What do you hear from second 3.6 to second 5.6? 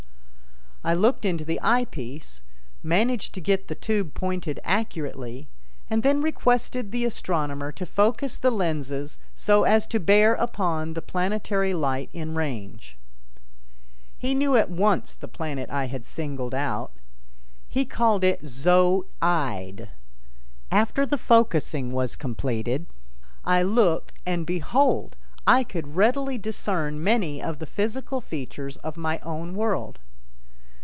the tube pointed accurately,